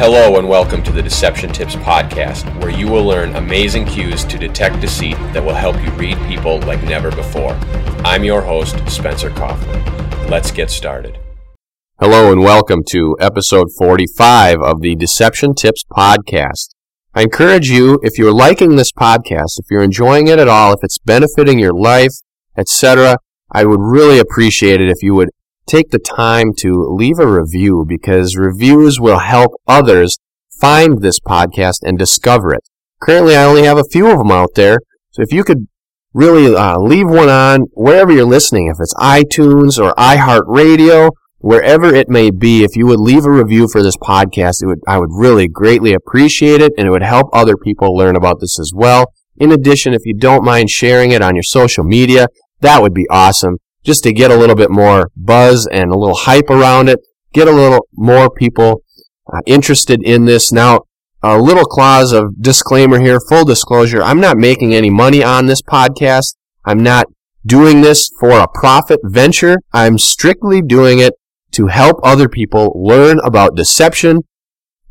Hello, 0.00 0.38
and 0.38 0.48
welcome 0.48 0.82
to 0.84 0.92
the 0.92 1.02
Deception 1.02 1.52
Tips 1.52 1.76
Podcast, 1.76 2.46
where 2.62 2.70
you 2.70 2.88
will 2.88 3.04
learn 3.04 3.36
amazing 3.36 3.84
cues 3.84 4.24
to 4.24 4.38
detect 4.38 4.80
deceit 4.80 5.18
that 5.34 5.44
will 5.44 5.52
help 5.52 5.76
you 5.82 5.90
read 5.90 6.16
people 6.26 6.58
like 6.60 6.82
never 6.84 7.10
before. 7.10 7.52
I'm 8.02 8.24
your 8.24 8.40
host, 8.40 8.76
Spencer 8.88 9.28
Coffman. 9.28 10.30
Let's 10.30 10.52
get 10.52 10.70
started. 10.70 11.18
Hello, 11.98 12.32
and 12.32 12.40
welcome 12.40 12.82
to 12.88 13.14
episode 13.20 13.66
45 13.76 14.62
of 14.62 14.80
the 14.80 14.96
Deception 14.96 15.54
Tips 15.54 15.84
Podcast. 15.84 16.70
I 17.14 17.20
encourage 17.20 17.68
you, 17.68 18.00
if 18.02 18.16
you're 18.16 18.32
liking 18.32 18.76
this 18.76 18.92
podcast, 18.92 19.58
if 19.58 19.66
you're 19.70 19.82
enjoying 19.82 20.28
it 20.28 20.38
at 20.38 20.48
all, 20.48 20.72
if 20.72 20.80
it's 20.82 20.96
benefiting 20.96 21.58
your 21.58 21.74
life, 21.74 22.14
etc., 22.56 23.18
I 23.52 23.66
would 23.66 23.80
really 23.82 24.18
appreciate 24.18 24.80
it 24.80 24.88
if 24.88 25.02
you 25.02 25.14
would 25.16 25.28
take 25.70 25.90
the 25.90 25.98
time 25.98 26.52
to 26.58 26.84
leave 26.90 27.18
a 27.20 27.26
review 27.26 27.84
because 27.86 28.36
reviews 28.36 28.98
will 28.98 29.20
help 29.20 29.52
others 29.66 30.18
find 30.60 31.00
this 31.00 31.20
podcast 31.20 31.78
and 31.82 31.96
discover 31.96 32.52
it. 32.52 32.62
Currently, 33.00 33.36
I 33.36 33.44
only 33.44 33.62
have 33.62 33.78
a 33.78 33.84
few 33.84 34.10
of 34.10 34.18
them 34.18 34.32
out 34.32 34.50
there, 34.56 34.80
so 35.10 35.22
if 35.22 35.32
you 35.32 35.44
could 35.44 35.68
really 36.12 36.54
uh, 36.54 36.78
leave 36.78 37.08
one 37.08 37.28
on 37.28 37.60
wherever 37.72 38.12
you're 38.12 38.24
listening, 38.24 38.66
if 38.66 38.78
it's 38.80 38.94
iTunes 38.94 39.78
or 39.78 39.94
iHeartRadio, 39.94 41.10
wherever 41.38 41.94
it 41.94 42.08
may 42.08 42.30
be, 42.30 42.64
if 42.64 42.74
you 42.74 42.86
would 42.86 43.00
leave 43.00 43.24
a 43.24 43.30
review 43.30 43.68
for 43.68 43.82
this 43.82 43.96
podcast, 43.96 44.62
it 44.62 44.66
would 44.66 44.80
I 44.88 44.98
would 44.98 45.10
really 45.12 45.48
greatly 45.48 45.94
appreciate 45.94 46.60
it, 46.60 46.72
and 46.76 46.88
it 46.88 46.90
would 46.90 47.04
help 47.04 47.28
other 47.32 47.56
people 47.56 47.96
learn 47.96 48.16
about 48.16 48.40
this 48.40 48.58
as 48.58 48.72
well. 48.74 49.12
In 49.36 49.52
addition, 49.52 49.94
if 49.94 50.02
you 50.04 50.14
don't 50.14 50.44
mind 50.44 50.68
sharing 50.68 51.12
it 51.12 51.22
on 51.22 51.36
your 51.36 51.44
social 51.44 51.84
media, 51.84 52.26
that 52.60 52.82
would 52.82 52.92
be 52.92 53.06
awesome 53.08 53.56
just 53.84 54.02
to 54.04 54.12
get 54.12 54.30
a 54.30 54.36
little 54.36 54.56
bit 54.56 54.70
more 54.70 55.10
buzz 55.16 55.66
and 55.66 55.90
a 55.90 55.98
little 55.98 56.16
hype 56.16 56.50
around 56.50 56.88
it, 56.88 57.00
get 57.32 57.48
a 57.48 57.52
little 57.52 57.86
more 57.92 58.30
people 58.30 58.82
uh, 59.32 59.40
interested 59.46 60.02
in 60.02 60.24
this. 60.24 60.52
Now, 60.52 60.82
a 61.22 61.38
little 61.38 61.64
clause 61.64 62.12
of 62.12 62.40
disclaimer 62.40 63.00
here, 63.00 63.20
full 63.20 63.44
disclosure, 63.44 64.02
I'm 64.02 64.20
not 64.20 64.36
making 64.36 64.74
any 64.74 64.90
money 64.90 65.22
on 65.22 65.46
this 65.46 65.62
podcast. 65.62 66.36
I'm 66.64 66.82
not 66.82 67.06
doing 67.44 67.80
this 67.80 68.10
for 68.20 68.38
a 68.38 68.48
profit 68.48 69.00
venture. 69.04 69.56
I'm 69.72 69.98
strictly 69.98 70.62
doing 70.62 70.98
it 70.98 71.14
to 71.52 71.66
help 71.66 71.98
other 72.02 72.28
people 72.28 72.72
learn 72.74 73.18
about 73.24 73.56
deception 73.56 74.20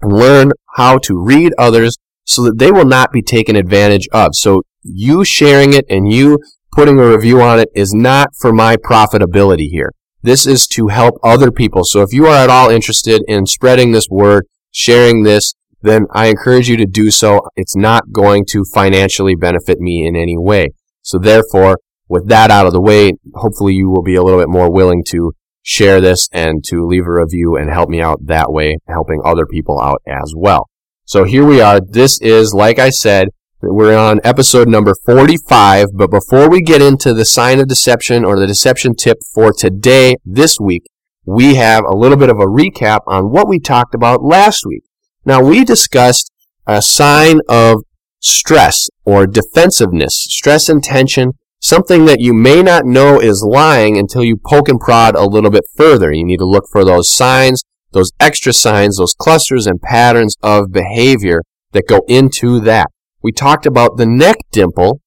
learn 0.03 0.51
how 0.75 0.97
to 0.99 1.17
read 1.17 1.53
others 1.57 1.97
so 2.25 2.43
that 2.43 2.57
they 2.57 2.71
will 2.71 2.85
not 2.85 3.11
be 3.11 3.21
taken 3.21 3.55
advantage 3.55 4.07
of. 4.11 4.35
So 4.35 4.63
you 4.83 5.25
sharing 5.25 5.73
it 5.73 5.85
and 5.89 6.11
you 6.11 6.39
putting 6.71 6.99
a 6.99 7.07
review 7.07 7.41
on 7.41 7.59
it 7.59 7.69
is 7.73 7.93
not 7.93 8.29
for 8.39 8.53
my 8.53 8.77
profitability 8.77 9.69
here. 9.69 9.91
This 10.21 10.45
is 10.45 10.67
to 10.67 10.87
help 10.87 11.15
other 11.23 11.51
people. 11.51 11.83
So 11.83 12.01
if 12.01 12.11
you 12.11 12.27
are 12.27 12.35
at 12.35 12.49
all 12.49 12.69
interested 12.69 13.23
in 13.27 13.45
spreading 13.45 13.91
this 13.91 14.07
word, 14.09 14.45
sharing 14.71 15.23
this, 15.23 15.53
then 15.81 16.05
I 16.13 16.27
encourage 16.27 16.67
you 16.67 16.77
to 16.77 16.85
do 16.85 17.09
so. 17.09 17.41
It's 17.55 17.75
not 17.75 18.11
going 18.11 18.45
to 18.49 18.63
financially 18.73 19.35
benefit 19.35 19.79
me 19.79 20.05
in 20.05 20.15
any 20.15 20.37
way. 20.37 20.69
So 21.01 21.17
therefore, 21.17 21.77
with 22.09 22.27
that 22.27 22.51
out 22.51 22.65
of 22.65 22.73
the 22.73 22.81
way, 22.81 23.13
hopefully 23.35 23.75
you 23.75 23.89
will 23.89 24.03
be 24.03 24.15
a 24.15 24.23
little 24.23 24.39
bit 24.39 24.49
more 24.49 24.71
willing 24.71 25.03
to 25.09 25.31
share 25.61 26.01
this 26.01 26.27
and 26.33 26.63
to 26.65 26.85
leave 26.85 27.05
a 27.05 27.11
review 27.11 27.55
and 27.55 27.69
help 27.69 27.89
me 27.89 28.01
out 28.01 28.25
that 28.25 28.51
way, 28.51 28.77
helping 28.87 29.21
other 29.23 29.45
people 29.45 29.79
out 29.79 30.01
as 30.07 30.33
well. 30.35 30.67
So 31.05 31.23
here 31.23 31.45
we 31.45 31.61
are. 31.61 31.79
This 31.79 32.19
is, 32.21 32.53
like 32.53 32.77
I 32.77 32.89
said, 32.89 33.29
we're 33.61 33.97
on 33.97 34.21
episode 34.23 34.69
number 34.69 34.93
45, 35.05 35.89
but 35.93 36.09
before 36.09 36.49
we 36.49 36.61
get 36.61 36.81
into 36.81 37.13
the 37.13 37.25
sign 37.25 37.59
of 37.59 37.67
deception 37.67 38.23
or 38.23 38.39
the 38.39 38.47
deception 38.47 38.95
tip 38.95 39.17
for 39.33 39.51
today, 39.51 40.15
this 40.23 40.59
week, 40.61 40.83
we 41.25 41.55
have 41.55 41.83
a 41.83 41.95
little 41.95 42.15
bit 42.15 42.29
of 42.29 42.39
a 42.39 42.45
recap 42.45 43.01
on 43.05 43.31
what 43.31 43.49
we 43.49 43.59
talked 43.59 43.93
about 43.93 44.23
last 44.23 44.65
week. 44.65 44.83
Now, 45.25 45.43
we 45.43 45.65
discussed 45.65 46.31
a 46.65 46.81
sign 46.81 47.41
of 47.49 47.83
stress 48.21 48.87
or 49.03 49.27
defensiveness, 49.27 50.15
stress 50.29 50.69
and 50.69 50.81
tension, 50.81 51.33
something 51.59 52.05
that 52.05 52.21
you 52.21 52.33
may 52.33 52.63
not 52.63 52.85
know 52.85 53.19
is 53.19 53.45
lying 53.45 53.97
until 53.97 54.23
you 54.23 54.37
poke 54.37 54.69
and 54.69 54.79
prod 54.79 55.15
a 55.15 55.25
little 55.25 55.51
bit 55.51 55.65
further. 55.75 56.13
You 56.13 56.25
need 56.25 56.39
to 56.39 56.45
look 56.45 56.65
for 56.71 56.85
those 56.85 57.13
signs, 57.13 57.63
those 57.91 58.13
extra 58.21 58.53
signs, 58.53 58.97
those 58.97 59.13
clusters 59.13 59.67
and 59.67 59.81
patterns 59.81 60.37
of 60.41 60.71
behavior 60.71 61.41
that 61.73 61.87
go 61.87 62.03
into 62.07 62.61
that 62.61 62.87
we 63.21 63.31
talked 63.31 63.65
about 63.65 63.97
the 63.97 64.05
neck 64.05 64.37
dimple 64.51 65.01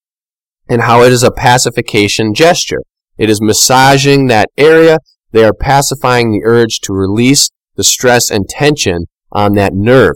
and 0.69 0.83
how 0.83 1.03
it 1.03 1.13
is 1.13 1.23
a 1.23 1.31
pacification 1.31 2.35
gesture. 2.35 2.83
It 3.19 3.31
is 3.31 3.43
massaging 3.43 4.27
that 4.27 4.51
area. 4.57 4.99
They 5.33 5.45
are 5.45 5.55
pacifying 5.55 6.31
the 6.31 6.43
urge 6.45 6.81
to 6.81 6.93
release 6.93 7.51
the 7.77 7.85
stress 7.85 8.31
and 8.31 8.49
tension 8.49 9.07
on 9.31 9.55
that 9.55 9.73
nerve. 9.75 10.15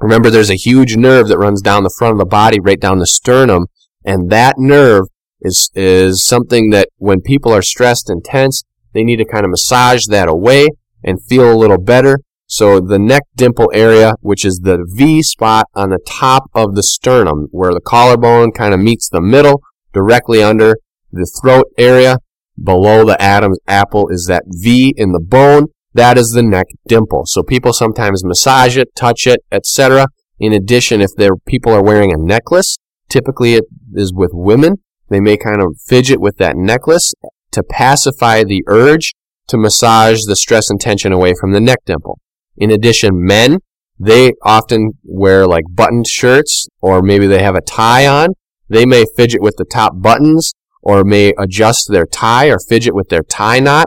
Remember, 0.00 0.30
there's 0.30 0.50
a 0.50 0.56
huge 0.56 0.96
nerve 0.96 1.28
that 1.28 1.38
runs 1.38 1.62
down 1.62 1.84
the 1.84 1.94
front 1.96 2.12
of 2.12 2.18
the 2.18 2.26
body, 2.26 2.58
right 2.60 2.80
down 2.80 2.98
the 2.98 3.06
sternum, 3.06 3.66
and 4.04 4.30
that 4.30 4.56
nerve 4.58 5.04
is, 5.40 5.70
is 5.74 6.24
something 6.24 6.70
that 6.70 6.88
when 6.96 7.20
people 7.20 7.52
are 7.52 7.62
stressed 7.62 8.10
and 8.10 8.24
tense, 8.24 8.64
they 8.92 9.04
need 9.04 9.16
to 9.16 9.24
kind 9.24 9.44
of 9.44 9.50
massage 9.50 10.06
that 10.08 10.28
away 10.28 10.68
and 11.04 11.24
feel 11.24 11.52
a 11.52 11.56
little 11.56 11.80
better. 11.80 12.18
So 12.52 12.80
the 12.80 12.98
neck 12.98 13.22
dimple 13.34 13.70
area, 13.72 14.12
which 14.20 14.44
is 14.44 14.60
the 14.62 14.86
V 14.94 15.22
spot 15.22 15.68
on 15.74 15.88
the 15.88 15.98
top 16.06 16.50
of 16.52 16.74
the 16.74 16.82
sternum, 16.82 17.48
where 17.50 17.72
the 17.72 17.80
collarbone 17.80 18.52
kind 18.52 18.74
of 18.74 18.80
meets 18.80 19.08
the 19.08 19.22
middle, 19.22 19.62
directly 19.94 20.42
under 20.42 20.76
the 21.10 21.26
throat 21.40 21.64
area, 21.78 22.18
below 22.62 23.06
the 23.06 23.20
Adam's 23.22 23.58
apple 23.66 24.10
is 24.10 24.26
that 24.26 24.42
V 24.46 24.92
in 24.98 25.12
the 25.12 25.18
bone. 25.18 25.68
That 25.94 26.18
is 26.18 26.32
the 26.32 26.42
neck 26.42 26.66
dimple. 26.86 27.22
So 27.24 27.42
people 27.42 27.72
sometimes 27.72 28.22
massage 28.22 28.76
it, 28.76 28.94
touch 28.94 29.26
it, 29.26 29.40
etc. 29.50 30.08
In 30.38 30.52
addition, 30.52 31.00
if 31.00 31.12
their 31.16 31.36
people 31.46 31.72
are 31.72 31.82
wearing 31.82 32.12
a 32.12 32.18
necklace, 32.18 32.76
typically 33.08 33.54
it 33.54 33.64
is 33.94 34.12
with 34.12 34.32
women, 34.34 34.74
they 35.08 35.20
may 35.20 35.38
kind 35.38 35.62
of 35.62 35.78
fidget 35.86 36.20
with 36.20 36.36
that 36.36 36.56
necklace 36.56 37.14
to 37.52 37.62
pacify 37.62 38.44
the 38.44 38.62
urge 38.66 39.14
to 39.48 39.56
massage 39.56 40.20
the 40.26 40.36
stress 40.36 40.68
and 40.68 40.78
tension 40.78 41.14
away 41.14 41.32
from 41.40 41.52
the 41.52 41.60
neck 41.60 41.78
dimple. 41.86 42.18
In 42.56 42.70
addition, 42.70 43.24
men, 43.24 43.58
they 43.98 44.32
often 44.42 44.92
wear 45.04 45.46
like 45.46 45.64
buttoned 45.70 46.06
shirts 46.06 46.66
or 46.80 47.02
maybe 47.02 47.26
they 47.26 47.42
have 47.42 47.54
a 47.54 47.60
tie 47.60 48.06
on. 48.06 48.28
They 48.68 48.86
may 48.86 49.04
fidget 49.16 49.42
with 49.42 49.56
the 49.56 49.64
top 49.64 50.00
buttons 50.00 50.52
or 50.82 51.04
may 51.04 51.32
adjust 51.38 51.88
their 51.88 52.06
tie 52.06 52.46
or 52.46 52.58
fidget 52.58 52.94
with 52.94 53.08
their 53.08 53.22
tie 53.22 53.60
knot 53.60 53.86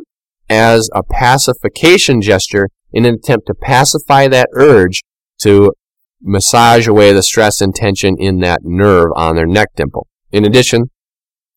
as 0.49 0.89
a 0.93 1.03
pacification 1.03 2.21
gesture 2.21 2.69
in 2.93 3.05
an 3.05 3.15
attempt 3.15 3.47
to 3.47 3.53
pacify 3.53 4.27
that 4.27 4.47
urge 4.53 5.01
to 5.39 5.71
massage 6.21 6.87
away 6.87 7.11
the 7.11 7.23
stress 7.23 7.61
and 7.61 7.75
tension 7.75 8.15
in 8.17 8.39
that 8.39 8.61
nerve 8.63 9.09
on 9.15 9.35
their 9.35 9.45
neck 9.45 9.69
dimple. 9.75 10.07
In 10.31 10.45
addition, 10.45 10.85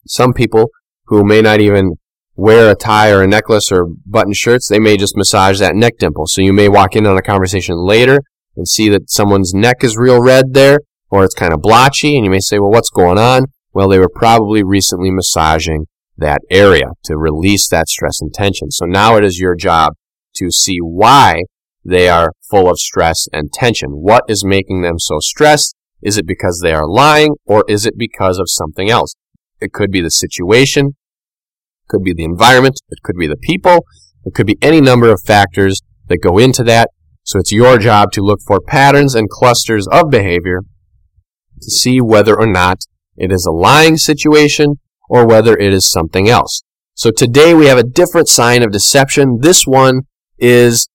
some 0.06 0.32
people 0.32 0.70
who 1.06 1.24
may 1.24 1.40
not 1.40 1.60
even 1.60 1.92
wear 2.38 2.70
a 2.70 2.74
tie 2.76 3.10
or 3.10 3.22
a 3.22 3.26
necklace 3.26 3.72
or 3.72 3.88
button 4.06 4.32
shirts, 4.32 4.68
they 4.68 4.78
may 4.78 4.96
just 4.96 5.16
massage 5.16 5.58
that 5.58 5.74
neck 5.74 5.94
dimple. 5.98 6.28
So 6.28 6.40
you 6.40 6.52
may 6.52 6.68
walk 6.68 6.94
in 6.94 7.04
on 7.04 7.18
a 7.18 7.22
conversation 7.22 7.84
later 7.84 8.20
and 8.56 8.68
see 8.68 8.88
that 8.90 9.10
someone's 9.10 9.52
neck 9.52 9.82
is 9.82 9.96
real 9.96 10.22
red 10.22 10.54
there, 10.54 10.78
or 11.10 11.24
it's 11.24 11.34
kind 11.34 11.52
of 11.52 11.60
blotchy, 11.60 12.14
and 12.14 12.24
you 12.24 12.30
may 12.30 12.38
say, 12.38 12.60
well, 12.60 12.70
what's 12.70 12.90
going 12.90 13.18
on? 13.18 13.46
Well, 13.72 13.88
they 13.88 13.98
were 13.98 14.08
probably 14.08 14.62
recently 14.62 15.10
massaging 15.10 15.86
that 16.16 16.40
area 16.48 16.92
to 17.04 17.16
release 17.16 17.68
that 17.70 17.88
stress 17.88 18.20
and 18.20 18.32
tension. 18.32 18.70
So 18.70 18.86
now 18.86 19.16
it 19.16 19.24
is 19.24 19.40
your 19.40 19.56
job 19.56 19.94
to 20.36 20.52
see 20.52 20.78
why 20.78 21.42
they 21.84 22.08
are 22.08 22.32
full 22.48 22.70
of 22.70 22.78
stress 22.78 23.26
and 23.32 23.52
tension. 23.52 23.90
What 23.94 24.22
is 24.28 24.44
making 24.44 24.82
them 24.82 25.00
so 25.00 25.18
stressed? 25.18 25.74
Is 26.02 26.16
it 26.16 26.26
because 26.26 26.60
they 26.62 26.72
are 26.72 26.88
lying, 26.88 27.34
or 27.46 27.64
is 27.66 27.84
it 27.84 27.94
because 27.98 28.38
of 28.38 28.46
something 28.48 28.88
else? 28.88 29.14
It 29.60 29.72
could 29.72 29.90
be 29.90 30.00
the 30.00 30.10
situation 30.10 30.94
could 31.88 32.02
be 32.02 32.12
the 32.14 32.24
environment, 32.24 32.80
it 32.90 33.02
could 33.02 33.16
be 33.16 33.26
the 33.26 33.36
people, 33.36 33.84
it 34.24 34.34
could 34.34 34.46
be 34.46 34.58
any 34.62 34.80
number 34.80 35.10
of 35.10 35.20
factors 35.24 35.82
that 36.08 36.18
go 36.18 36.38
into 36.38 36.62
that. 36.64 36.90
So 37.22 37.38
it's 37.38 37.52
your 37.52 37.78
job 37.78 38.12
to 38.12 38.22
look 38.22 38.40
for 38.46 38.60
patterns 38.60 39.14
and 39.14 39.28
clusters 39.28 39.86
of 39.88 40.10
behavior 40.10 40.60
to 41.60 41.70
see 41.70 42.00
whether 42.00 42.38
or 42.38 42.46
not 42.46 42.78
it 43.16 43.32
is 43.32 43.44
a 43.44 43.52
lying 43.52 43.96
situation 43.96 44.76
or 45.08 45.26
whether 45.26 45.56
it 45.56 45.72
is 45.72 45.90
something 45.90 46.28
else. 46.28 46.62
So 46.94 47.10
today 47.10 47.54
we 47.54 47.66
have 47.66 47.78
a 47.78 47.84
different 47.84 48.28
sign 48.28 48.62
of 48.62 48.72
deception. 48.72 49.38
This 49.40 49.66
one 49.66 50.02
is 50.38 50.88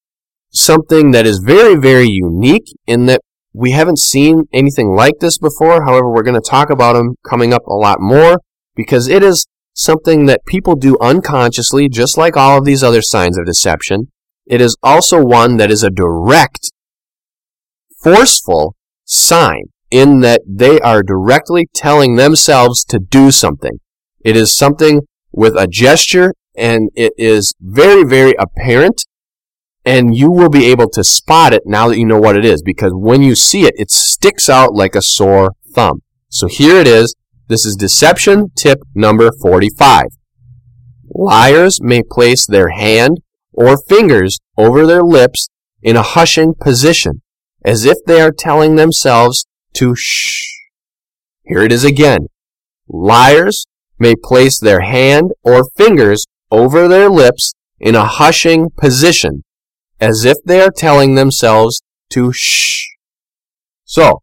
something 0.51 1.12
that 1.12 1.25
is 1.25 1.40
very, 1.40 1.75
very 1.75 2.07
unique 2.07 2.66
in 2.86 3.06
that 3.07 3.22
we 3.54 3.72
haven't 3.72 4.00
seen 4.00 4.44
anything 4.51 4.95
like 4.95 5.16
this 5.19 5.38
before. 5.38 5.86
However, 5.86 6.10
we're 6.10 6.24
going 6.24 6.40
to 6.40 6.50
talk 6.50 6.69
about 6.69 6.94
them 6.94 7.16
coming 7.28 7.54
up 7.54 7.66
a 7.68 7.74
lot 7.74 8.00
more 8.00 8.40
because 8.75 9.07
it 9.07 9.24
is 9.24 9.45
something 9.73 10.25
that 10.27 10.45
people 10.45 10.75
do 10.75 10.97
unconsciously, 11.01 11.89
just 11.89 12.17
like 12.17 12.37
all 12.37 12.57
of 12.57 12.65
these 12.65 12.83
other 12.83 13.01
signs 13.01 13.37
of 13.37 13.45
deception. 13.45 14.11
It 14.45 14.61
is 14.61 14.77
also 14.83 15.23
one 15.23 15.57
that 15.57 15.71
is 15.71 15.83
a 15.83 15.89
direct, 15.89 16.71
forceful 18.01 18.75
sign 19.05 19.63
in 19.89 20.21
that 20.21 20.41
they 20.47 20.79
are 20.79 21.03
directly 21.03 21.67
telling 21.73 22.15
themselves 22.15 22.83
to 22.85 22.99
do 22.99 23.31
something. 23.31 23.79
It 24.23 24.35
is 24.35 24.55
something 24.55 25.01
with 25.31 25.55
a 25.55 25.67
gesture 25.67 26.33
and 26.55 26.89
it 26.95 27.13
is 27.17 27.53
very, 27.59 28.03
very 28.03 28.33
apparent 28.39 29.05
and 29.85 30.15
you 30.15 30.31
will 30.31 30.49
be 30.49 30.65
able 30.65 30.89
to 30.89 31.03
spot 31.03 31.53
it 31.53 31.63
now 31.65 31.89
that 31.89 31.97
you 31.97 32.05
know 32.05 32.19
what 32.19 32.37
it 32.37 32.45
is 32.45 32.61
because 32.61 32.91
when 32.93 33.21
you 33.21 33.35
see 33.35 33.65
it, 33.65 33.73
it 33.77 33.91
sticks 33.91 34.49
out 34.49 34.73
like 34.73 34.95
a 34.95 35.01
sore 35.01 35.51
thumb. 35.73 36.01
So 36.29 36.47
here 36.47 36.77
it 36.77 36.87
is. 36.87 37.15
This 37.53 37.67
is 37.67 37.75
deception 37.75 38.50
tip 38.57 38.79
number 38.95 39.29
45. 39.39 40.05
Liars 41.13 41.79
may 41.83 42.01
place 42.01 42.47
their 42.47 42.69
hand 42.69 43.19
or 43.51 43.77
fingers 43.77 44.39
over 44.57 44.88
their 44.88 45.03
lips 45.03 45.50
in 45.83 45.95
a 45.95 46.01
hushing 46.01 46.55
position, 46.59 47.21
as 47.63 47.85
if 47.85 48.00
they 48.07 48.21
are 48.21 48.31
telling 48.31 48.75
themselves 48.75 49.45
to 49.73 49.94
shh. 49.95 50.47
Here 51.44 51.61
it 51.61 51.71
is 51.71 51.83
again. 51.83 52.25
Liars 52.88 53.67
may 53.99 54.15
place 54.15 54.59
their 54.59 54.81
hand 54.81 55.29
or 55.44 55.69
fingers 55.77 56.25
over 56.49 56.88
their 56.88 57.07
lips 57.07 57.53
in 57.79 57.94
a 57.94 58.07
hushing 58.07 58.71
position, 58.75 59.44
as 59.99 60.25
if 60.25 60.38
they 60.44 60.59
are 60.59 60.73
telling 60.75 61.13
themselves 61.13 61.83
to 62.13 62.31
shh. 62.33 62.83
So, 63.83 64.22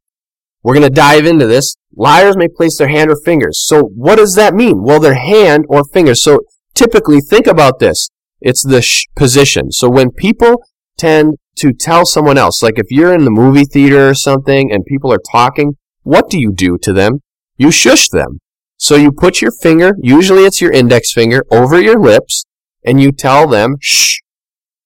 we're 0.62 0.74
going 0.74 0.88
to 0.88 0.90
dive 0.90 1.26
into 1.26 1.46
this. 1.46 1.76
Liars 1.94 2.36
may 2.36 2.48
place 2.48 2.78
their 2.78 2.88
hand 2.88 3.10
or 3.10 3.16
fingers. 3.24 3.64
So, 3.66 3.82
what 3.82 4.16
does 4.16 4.34
that 4.34 4.54
mean? 4.54 4.82
Well, 4.82 5.00
their 5.00 5.14
hand 5.14 5.64
or 5.68 5.82
fingers. 5.84 6.22
So, 6.22 6.40
typically, 6.74 7.20
think 7.20 7.46
about 7.46 7.78
this. 7.78 8.08
It's 8.40 8.62
the 8.62 8.82
shh 8.82 9.06
position. 9.16 9.72
So, 9.72 9.88
when 9.88 10.10
people 10.10 10.62
tend 10.98 11.34
to 11.56 11.72
tell 11.72 12.06
someone 12.06 12.38
else, 12.38 12.62
like 12.62 12.78
if 12.78 12.90
you're 12.90 13.14
in 13.14 13.24
the 13.24 13.30
movie 13.30 13.64
theater 13.64 14.08
or 14.08 14.14
something 14.14 14.70
and 14.70 14.84
people 14.84 15.12
are 15.12 15.20
talking, 15.32 15.72
what 16.02 16.30
do 16.30 16.38
you 16.38 16.52
do 16.52 16.78
to 16.78 16.92
them? 16.92 17.20
You 17.56 17.70
shush 17.70 18.08
them. 18.08 18.40
So 18.76 18.96
you 18.96 19.12
put 19.12 19.42
your 19.42 19.50
finger, 19.50 19.94
usually 20.00 20.44
it's 20.44 20.62
your 20.62 20.72
index 20.72 21.12
finger, 21.12 21.44
over 21.50 21.78
your 21.78 22.00
lips, 22.00 22.46
and 22.82 22.98
you 22.98 23.12
tell 23.12 23.46
them, 23.46 23.76
shh. 23.78 24.20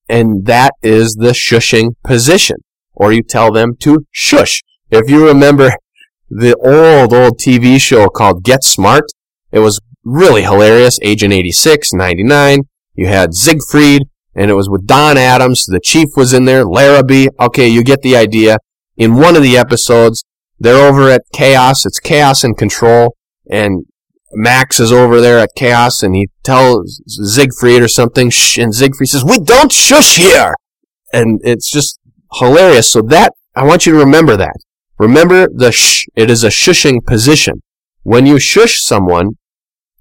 And 0.09 0.47
that 0.47 0.73
is 0.82 1.15
the 1.15 1.31
shushing 1.31 1.91
position. 2.03 2.56
Or 2.93 3.12
you 3.12 3.23
tell 3.23 3.53
them 3.53 3.76
to 3.81 4.05
shush. 4.11 4.62
If 4.94 5.11
you 5.11 5.26
remember 5.26 5.73
the 6.31 6.55
old, 6.56 7.12
old 7.12 7.38
TV 7.38 7.81
show 7.81 8.08
called 8.08 8.44
Get 8.44 8.64
Smart, 8.64 9.05
it 9.50 9.58
was 9.58 9.81
really 10.05 10.43
hilarious. 10.43 10.99
Agent 11.02 11.32
86, 11.32 11.93
99. 11.93 12.61
You 12.94 13.06
had 13.06 13.35
Siegfried, 13.35 14.02
and 14.35 14.50
it 14.50 14.55
was 14.55 14.70
with 14.70 14.87
Don 14.87 15.17
Adams. 15.17 15.64
The 15.67 15.81
chief 15.81 16.08
was 16.17 16.32
in 16.32 16.44
there, 16.44 16.64
Larrabee. 16.64 17.29
Okay, 17.41 17.69
you 17.69 17.82
get 17.82 18.02
the 18.02 18.17
idea. 18.17 18.58
In 18.96 19.17
one 19.17 19.37
of 19.37 19.43
the 19.43 19.56
episodes, 19.56 20.25
they're 20.58 20.87
over 20.87 21.11
at 21.11 21.23
Chaos. 21.32 21.85
It's 21.85 21.99
Chaos 21.99 22.44
and 22.44 22.56
Control 22.56 23.17
and 23.50 23.87
Max 24.32 24.81
is 24.81 24.93
over 24.93 25.20
there 25.20 25.38
at 25.38 25.50
Chaos, 25.56 26.02
and 26.02 26.14
he 26.14 26.29
tells 26.43 27.00
Siegfried 27.06 27.82
or 27.82 27.88
something, 27.88 28.32
and 28.58 28.75
Siegfried 28.75 29.08
says, 29.08 29.25
"We 29.25 29.38
don't 29.38 29.70
shush 29.70 30.17
here," 30.17 30.55
and 31.12 31.40
it's 31.44 31.70
just 31.70 32.00
hilarious. 32.35 32.90
So 32.90 33.00
that 33.02 33.32
I 33.55 33.64
want 33.64 33.87
you 33.87 33.93
to 33.93 33.99
remember 33.99 34.37
that. 34.37 34.56
Remember 34.99 35.49
the 35.52 35.73
shh. 35.73 36.05
It 36.14 36.31
is 36.31 36.44
a 36.44 36.49
shushing 36.49 37.05
position. 37.05 37.62
When 38.02 38.26
you 38.26 38.38
shush 38.38 38.82
someone, 38.82 39.31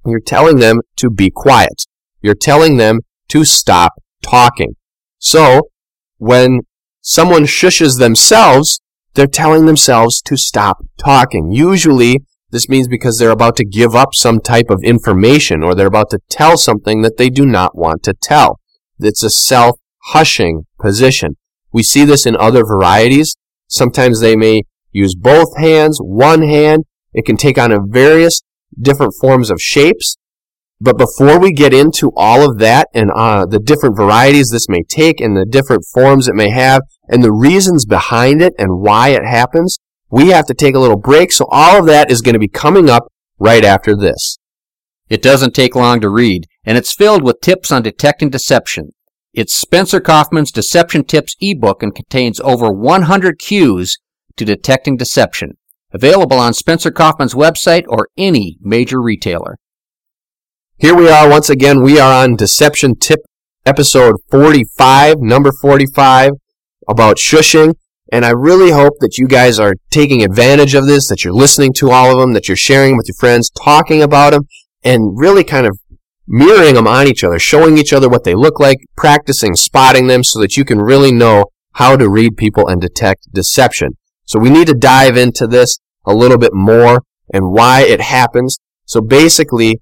you're 0.06 0.20
telling 0.20 0.58
them 0.58 0.82
to 0.98 1.10
be 1.10 1.32
quiet. 1.34 1.86
You're 2.22 2.36
telling 2.36 2.78
them 2.78 3.00
to 3.30 3.44
stop 3.44 3.94
talking. 4.22 4.76
So 5.18 5.70
when 6.18 6.62
someone 7.02 7.44
shushes 7.44 7.98
themselves, 7.98 8.80
they're 9.14 9.28
telling 9.28 9.66
themselves 9.66 10.22
to 10.24 10.38
stop 10.38 10.86
talking. 10.98 11.52
Usually 11.52 12.18
this 12.52 12.70
means 12.70 12.88
because 12.88 13.18
they're 13.18 13.32
about 13.32 13.56
to 13.58 13.66
give 13.66 13.96
up 13.96 14.10
some 14.14 14.40
type 14.40 14.70
of 14.70 14.84
information 14.84 15.64
or 15.64 15.74
they're 15.74 15.88
about 15.88 16.12
to 16.12 16.20
tell 16.30 16.56
something 16.56 17.02
that 17.02 17.18
they 17.18 17.30
do 17.30 17.48
not 17.48 17.76
want 17.76 18.04
to 18.04 18.14
tell. 18.22 18.60
It's 19.00 19.24
a 19.24 19.30
self-hushing 19.30 20.66
position. 20.80 21.36
We 21.72 21.82
see 21.82 22.06
this 22.06 22.28
in 22.28 22.36
other 22.38 22.64
varieties. 22.64 23.36
Sometimes 23.68 24.20
they 24.20 24.36
may 24.36 24.62
use 24.94 25.16
both 25.16 25.58
hands, 25.58 26.00
one 26.02 26.42
hand. 26.42 26.86
It 27.14 27.26
can 27.26 27.38
take 27.38 27.58
on 27.58 27.72
a 27.72 27.80
various 27.86 28.42
different 28.80 29.14
forms 29.20 29.52
of 29.52 29.62
shapes. 29.62 30.18
But 30.80 30.98
before 30.98 31.40
we 31.40 31.54
get 31.54 31.74
into 31.74 32.12
all 32.16 32.50
of 32.50 32.60
that 32.60 32.90
and 32.94 33.10
uh, 33.16 33.46
the 33.46 33.60
different 33.60 33.96
varieties 33.96 34.50
this 34.50 34.68
may 34.68 34.84
take 34.84 35.22
and 35.22 35.38
the 35.38 35.46
different 35.46 35.86
forms 35.94 36.28
it 36.28 36.36
may 36.36 36.50
have 36.50 36.82
and 37.08 37.24
the 37.24 37.32
reasons 37.32 37.86
behind 37.86 38.42
it 38.42 38.54
and 38.58 38.82
why 38.82 39.10
it 39.10 39.26
happens, 39.26 39.80
we 40.10 40.30
have 40.30 40.46
to 40.48 40.54
take 40.54 40.76
a 40.76 40.80
little 40.80 41.00
break, 41.00 41.32
so 41.32 41.46
all 41.50 41.80
of 41.80 41.86
that 41.88 42.12
is 42.12 42.22
going 42.22 42.34
to 42.34 42.40
be 42.40 42.48
coming 42.48 42.90
up 42.90 43.08
right 43.40 43.64
after 43.64 43.96
this. 43.96 44.38
It 45.10 45.22
doesn't 45.22 45.56
take 45.56 45.76
long 45.76 46.02
to 46.02 46.10
read, 46.10 46.48
and 46.66 46.78
it's 46.78 46.94
filled 46.94 47.24
with 47.24 47.42
tips 47.42 47.72
on 47.72 47.82
detecting 47.82 48.30
deception. 48.30 48.92
It's 49.34 49.54
Spencer 49.54 50.00
Coffman's 50.00 50.52
Deception 50.52 51.06
Tips 51.06 51.36
ebook 51.40 51.82
and 51.82 51.96
contains 51.96 52.40
over 52.40 52.72
100 52.72 53.40
cues 53.40 53.98
to 54.38 54.46
detecting 54.46 54.98
deception. 54.98 55.58
Available 55.92 56.40
on 56.40 56.54
Spencer 56.54 56.92
Coffman's 56.92 57.36
website 57.36 57.84
or 57.88 58.08
any 58.18 58.58
major 58.62 59.02
retailer. 59.02 59.58
Here 60.78 60.96
we 60.96 61.10
are 61.10 61.30
once 61.30 61.50
again. 61.50 61.84
We 61.84 62.00
are 62.00 62.24
on 62.24 62.36
Deception 62.36 62.96
Tip 62.96 63.20
episode 63.66 64.16
45, 64.30 65.20
number 65.20 65.52
45, 65.62 66.32
about 66.90 67.18
shushing. 67.18 67.76
And 68.12 68.26
I 68.26 68.32
really 68.32 68.72
hope 68.72 68.94
that 69.00 69.18
you 69.18 69.28
guys 69.28 69.60
are 69.60 69.76
taking 69.90 70.24
advantage 70.24 70.76
of 70.76 70.86
this, 70.86 71.08
that 71.08 71.24
you're 71.24 71.34
listening 71.34 71.74
to 71.74 71.92
all 71.92 72.12
of 72.12 72.20
them, 72.20 72.34
that 72.34 72.48
you're 72.48 72.58
sharing 72.58 72.98
with 72.98 73.08
your 73.08 73.16
friends, 73.16 73.50
talking 73.50 74.02
about 74.02 74.32
them, 74.32 74.44
and 74.84 75.18
really 75.18 75.44
kind 75.44 75.66
of 75.66 75.80
mirroring 76.28 76.76
them 76.76 76.88
on 76.88 77.08
each 77.08 77.24
other, 77.24 77.40
showing 77.40 77.78
each 77.78 77.94
other 77.94 78.10
what 78.10 78.24
they 78.24 78.36
look 78.36 78.60
like, 78.60 78.80
practicing 78.96 79.56
spotting 79.56 80.08
them 80.08 80.24
so 80.24 80.40
that 80.40 80.58
you 80.58 80.66
can 80.66 80.80
really 80.80 81.12
know 81.12 81.46
how 81.74 81.96
to 81.96 82.10
read 82.10 82.38
people 82.38 82.68
and 82.68 82.82
detect 82.82 83.32
deception. 83.34 83.98
So 84.26 84.40
we 84.40 84.50
need 84.50 84.68
to 84.68 84.74
dive 84.74 85.18
into 85.18 85.48
this 85.48 85.80
a 86.06 86.14
little 86.14 86.38
bit 86.38 86.54
more 86.54 87.04
and 87.34 87.52
why 87.52 87.82
it 87.82 88.02
happens. 88.02 88.58
So 88.86 89.02
basically, 89.02 89.82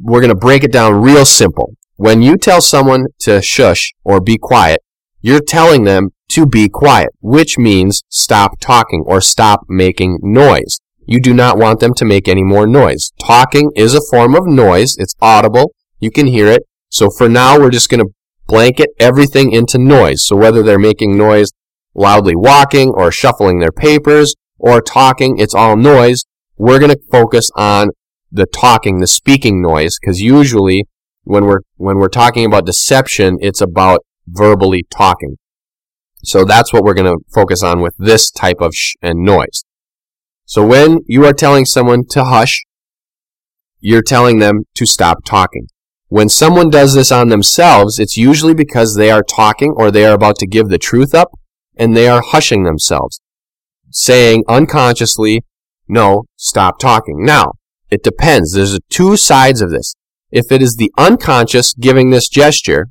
we're 0.00 0.20
going 0.20 0.30
to 0.30 0.34
break 0.34 0.64
it 0.64 0.72
down 0.72 1.02
real 1.02 1.24
simple. 1.24 1.74
When 1.96 2.22
you 2.22 2.36
tell 2.36 2.60
someone 2.60 3.06
to 3.20 3.42
shush 3.42 3.92
or 4.04 4.20
be 4.20 4.38
quiet, 4.38 4.80
you're 5.20 5.40
telling 5.42 5.84
them 5.84 6.10
to 6.30 6.46
be 6.46 6.68
quiet, 6.68 7.10
which 7.20 7.58
means 7.58 8.02
stop 8.08 8.58
talking 8.58 9.04
or 9.06 9.20
stop 9.20 9.60
making 9.68 10.18
noise. 10.22 10.78
You 11.06 11.20
do 11.20 11.34
not 11.34 11.58
want 11.58 11.80
them 11.80 11.94
to 11.94 12.04
make 12.04 12.28
any 12.28 12.42
more 12.42 12.66
noise. 12.66 13.12
Talking 13.20 13.70
is 13.76 13.94
a 13.94 14.00
form 14.10 14.34
of 14.34 14.46
noise. 14.46 14.96
It's 14.98 15.14
audible. 15.20 15.74
You 16.00 16.10
can 16.10 16.26
hear 16.26 16.48
it. 16.48 16.62
So 16.88 17.10
for 17.10 17.28
now, 17.28 17.58
we're 17.58 17.70
just 17.70 17.88
going 17.88 18.00
to 18.04 18.12
blanket 18.46 18.90
everything 18.98 19.52
into 19.52 19.78
noise. 19.78 20.24
So 20.26 20.36
whether 20.36 20.62
they're 20.62 20.78
making 20.78 21.16
noise 21.16 21.50
loudly 21.94 22.34
walking 22.36 22.90
or 22.90 23.10
shuffling 23.10 23.58
their 23.58 23.72
papers 23.72 24.34
or 24.58 24.80
talking, 24.80 25.38
it's 25.38 25.54
all 25.54 25.76
noise. 25.76 26.24
We're 26.56 26.78
going 26.78 26.92
to 26.92 27.00
focus 27.10 27.50
on 27.56 27.90
the 28.30 28.46
talking, 28.46 29.00
the 29.00 29.06
speaking 29.06 29.60
noise, 29.60 29.98
because 30.00 30.20
usually 30.20 30.86
when 31.24 31.44
we're, 31.44 31.60
when 31.76 31.96
we're 31.96 32.08
talking 32.08 32.44
about 32.44 32.66
deception, 32.66 33.38
it's 33.40 33.60
about 33.60 34.00
verbally 34.26 34.84
talking. 34.90 35.36
So 36.24 36.44
that's 36.44 36.72
what 36.72 36.84
we're 36.84 36.94
going 36.94 37.12
to 37.12 37.24
focus 37.34 37.62
on 37.62 37.80
with 37.80 37.94
this 37.98 38.30
type 38.30 38.60
of 38.60 38.74
sh 38.74 38.94
and 39.02 39.24
noise. 39.24 39.64
So 40.44 40.64
when 40.64 41.00
you 41.06 41.24
are 41.24 41.32
telling 41.32 41.64
someone 41.64 42.04
to 42.10 42.24
hush, 42.24 42.62
you're 43.80 44.02
telling 44.02 44.38
them 44.38 44.62
to 44.76 44.86
stop 44.86 45.24
talking. 45.24 45.66
When 46.08 46.28
someone 46.28 46.70
does 46.70 46.94
this 46.94 47.10
on 47.10 47.28
themselves, 47.28 47.98
it's 47.98 48.16
usually 48.16 48.54
because 48.54 48.96
they 48.96 49.10
are 49.10 49.22
talking 49.22 49.74
or 49.76 49.90
they 49.90 50.04
are 50.04 50.14
about 50.14 50.36
to 50.38 50.46
give 50.46 50.68
the 50.68 50.78
truth 50.78 51.14
up 51.14 51.32
and 51.76 51.96
they 51.96 52.08
are 52.08 52.22
hushing 52.22 52.64
themselves, 52.64 53.20
saying 53.90 54.44
unconsciously, 54.48 55.42
no, 55.88 56.24
stop 56.36 56.78
talking. 56.78 57.24
Now, 57.24 57.52
it 57.90 58.02
depends. 58.02 58.52
There's 58.52 58.78
two 58.88 59.16
sides 59.16 59.60
of 59.60 59.70
this. 59.70 59.94
If 60.30 60.50
it 60.50 60.62
is 60.62 60.76
the 60.76 60.90
unconscious 60.96 61.74
giving 61.74 62.10
this 62.10 62.28
gesture, 62.28 62.88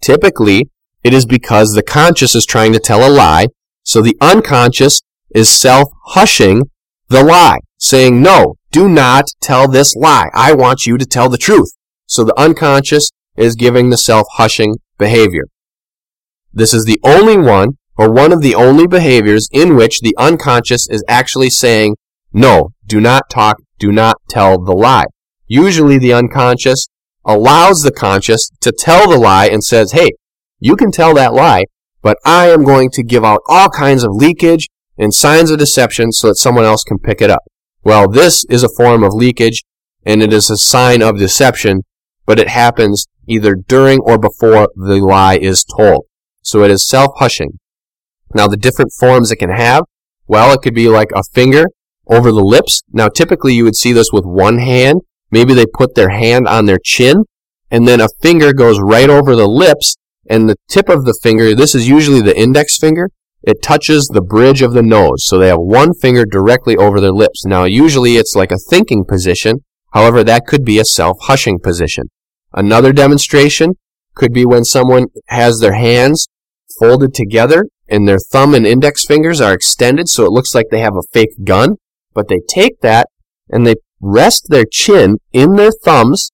typically 0.00 0.68
it 1.02 1.14
is 1.14 1.26
because 1.26 1.72
the 1.72 1.82
conscious 1.82 2.34
is 2.34 2.44
trying 2.44 2.72
to 2.72 2.78
tell 2.78 3.06
a 3.06 3.08
lie. 3.08 3.46
So 3.82 4.02
the 4.02 4.16
unconscious 4.20 5.00
is 5.34 5.48
self-hushing 5.48 6.62
the 7.08 7.22
lie, 7.22 7.58
saying, 7.78 8.20
no, 8.22 8.54
do 8.70 8.88
not 8.88 9.26
tell 9.40 9.68
this 9.68 9.94
lie. 9.94 10.28
I 10.34 10.52
want 10.52 10.86
you 10.86 10.98
to 10.98 11.06
tell 11.06 11.28
the 11.28 11.38
truth. 11.38 11.70
So 12.06 12.24
the 12.24 12.38
unconscious 12.38 13.10
is 13.36 13.56
giving 13.56 13.90
the 13.90 13.98
self-hushing 13.98 14.76
behavior. 14.98 15.44
This 16.56 16.72
is 16.72 16.84
the 16.84 17.00
only 17.02 17.36
one, 17.36 17.78
or 17.98 18.12
one 18.12 18.32
of 18.32 18.40
the 18.40 18.54
only 18.54 18.86
behaviors 18.86 19.48
in 19.52 19.74
which 19.74 20.00
the 20.00 20.14
unconscious 20.16 20.88
is 20.88 21.02
actually 21.08 21.50
saying, 21.50 21.96
no, 22.32 22.72
do 22.86 23.00
not 23.00 23.28
talk, 23.28 23.56
do 23.78 23.90
not 23.90 24.16
tell 24.28 24.62
the 24.62 24.72
lie. 24.72 25.06
Usually 25.48 25.98
the 25.98 26.12
unconscious 26.12 26.86
allows 27.24 27.82
the 27.82 27.90
conscious 27.90 28.50
to 28.60 28.70
tell 28.70 29.10
the 29.10 29.18
lie 29.18 29.46
and 29.46 29.64
says, 29.64 29.92
hey, 29.92 30.10
you 30.60 30.76
can 30.76 30.92
tell 30.92 31.12
that 31.14 31.34
lie, 31.34 31.64
but 32.02 32.18
I 32.24 32.50
am 32.50 32.64
going 32.64 32.90
to 32.90 33.02
give 33.02 33.24
out 33.24 33.40
all 33.48 33.68
kinds 33.68 34.04
of 34.04 34.12
leakage 34.12 34.68
and 34.96 35.12
signs 35.12 35.50
of 35.50 35.58
deception 35.58 36.12
so 36.12 36.28
that 36.28 36.36
someone 36.36 36.64
else 36.64 36.84
can 36.84 36.98
pick 36.98 37.20
it 37.20 37.30
up. 37.30 37.42
Well, 37.82 38.08
this 38.08 38.44
is 38.48 38.62
a 38.62 38.68
form 38.76 39.02
of 39.02 39.12
leakage 39.12 39.64
and 40.06 40.22
it 40.22 40.32
is 40.32 40.50
a 40.50 40.56
sign 40.56 41.02
of 41.02 41.18
deception, 41.18 41.80
but 42.26 42.38
it 42.38 42.48
happens 42.48 43.06
either 43.26 43.56
during 43.56 43.98
or 44.00 44.18
before 44.18 44.68
the 44.76 45.00
lie 45.00 45.36
is 45.36 45.64
told. 45.64 46.06
So 46.44 46.62
it 46.62 46.70
is 46.70 46.86
self-hushing. 46.86 47.58
Now 48.34 48.46
the 48.46 48.56
different 48.56 48.92
forms 48.92 49.30
it 49.30 49.36
can 49.36 49.50
have, 49.50 49.84
well, 50.26 50.52
it 50.52 50.60
could 50.62 50.74
be 50.74 50.88
like 50.88 51.10
a 51.14 51.22
finger 51.32 51.64
over 52.06 52.30
the 52.30 52.44
lips. 52.44 52.82
Now 52.92 53.08
typically 53.08 53.54
you 53.54 53.64
would 53.64 53.76
see 53.76 53.92
this 53.92 54.12
with 54.12 54.24
one 54.24 54.58
hand. 54.58 55.00
Maybe 55.30 55.54
they 55.54 55.64
put 55.66 55.94
their 55.94 56.10
hand 56.10 56.46
on 56.46 56.66
their 56.66 56.78
chin 56.82 57.24
and 57.70 57.88
then 57.88 58.00
a 58.00 58.08
finger 58.20 58.52
goes 58.52 58.78
right 58.78 59.08
over 59.08 59.34
the 59.34 59.48
lips 59.48 59.96
and 60.28 60.48
the 60.48 60.56
tip 60.68 60.88
of 60.88 61.06
the 61.06 61.18
finger, 61.22 61.54
this 61.54 61.74
is 61.74 61.88
usually 61.88 62.20
the 62.20 62.38
index 62.38 62.78
finger, 62.78 63.10
it 63.42 63.62
touches 63.62 64.06
the 64.06 64.22
bridge 64.22 64.62
of 64.62 64.72
the 64.72 64.82
nose. 64.82 65.26
So 65.26 65.38
they 65.38 65.48
have 65.48 65.58
one 65.58 65.92
finger 65.94 66.24
directly 66.24 66.76
over 66.76 67.00
their 67.00 67.12
lips. 67.12 67.44
Now 67.44 67.64
usually 67.64 68.16
it's 68.16 68.34
like 68.34 68.52
a 68.52 68.58
thinking 68.58 69.04
position. 69.04 69.64
However, 69.92 70.24
that 70.24 70.46
could 70.46 70.64
be 70.64 70.78
a 70.78 70.84
self-hushing 70.84 71.60
position. 71.60 72.04
Another 72.52 72.92
demonstration 72.92 73.72
could 74.14 74.32
be 74.32 74.44
when 74.44 74.64
someone 74.64 75.06
has 75.28 75.60
their 75.60 75.74
hands 75.74 76.28
folded 76.78 77.14
together 77.14 77.66
and 77.88 78.08
their 78.08 78.18
thumb 78.18 78.54
and 78.54 78.66
index 78.66 79.04
fingers 79.06 79.40
are 79.40 79.52
extended 79.52 80.08
so 80.08 80.24
it 80.24 80.32
looks 80.32 80.54
like 80.54 80.66
they 80.70 80.80
have 80.80 80.96
a 80.96 81.08
fake 81.12 81.44
gun. 81.44 81.76
But 82.14 82.28
they 82.28 82.40
take 82.48 82.80
that 82.80 83.08
and 83.50 83.66
they 83.66 83.74
rest 84.00 84.46
their 84.48 84.64
chin 84.70 85.16
in 85.32 85.56
their 85.56 85.72
thumbs 85.84 86.30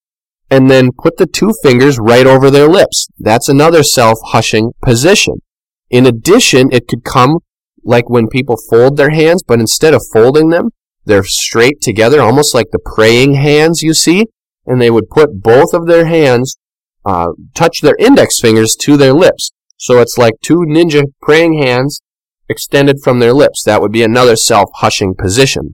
and 0.49 0.69
then 0.69 0.91
put 0.97 1.17
the 1.17 1.25
two 1.25 1.53
fingers 1.63 1.97
right 1.97 2.27
over 2.27 2.51
their 2.51 2.67
lips. 2.67 3.07
That's 3.17 3.49
another 3.49 3.83
self-hushing 3.83 4.73
position. 4.81 5.35
In 5.89 6.05
addition, 6.05 6.69
it 6.71 6.87
could 6.87 7.03
come 7.03 7.39
like 7.83 8.09
when 8.09 8.27
people 8.27 8.57
fold 8.69 8.97
their 8.97 9.09
hands, 9.09 9.43
but 9.43 9.59
instead 9.59 9.93
of 9.93 10.03
folding 10.13 10.49
them, 10.49 10.69
they're 11.05 11.23
straight 11.23 11.81
together, 11.81 12.21
almost 12.21 12.53
like 12.53 12.67
the 12.71 12.79
praying 12.79 13.35
hands 13.35 13.81
you 13.81 13.93
see, 13.93 14.25
and 14.65 14.79
they 14.79 14.91
would 14.91 15.09
put 15.09 15.41
both 15.41 15.73
of 15.73 15.87
their 15.87 16.05
hands, 16.05 16.57
uh, 17.05 17.29
touch 17.55 17.81
their 17.81 17.95
index 17.97 18.39
fingers 18.39 18.75
to 18.81 18.97
their 18.97 19.13
lips. 19.13 19.51
So 19.81 19.99
it's 19.99 20.15
like 20.15 20.35
two 20.43 20.59
ninja 20.59 21.05
praying 21.23 21.59
hands 21.59 22.01
extended 22.47 22.97
from 23.03 23.17
their 23.17 23.33
lips. 23.33 23.63
That 23.63 23.81
would 23.81 23.91
be 23.91 24.03
another 24.03 24.35
self-hushing 24.35 25.15
position. 25.17 25.73